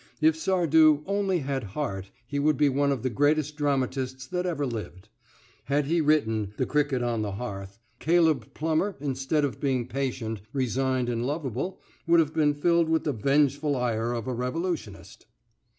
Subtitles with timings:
[0.19, 4.65] If Sardou only had heart he would be one of the greatest dramatists that ever
[4.65, 5.09] lived.
[5.65, 11.07] Had he written 'The Cricket on the Hearth,' Caleb Plummer instead of being patient, resigned
[11.07, 15.27] and lovable would have been filled with the vengeful ire of a revolutionist."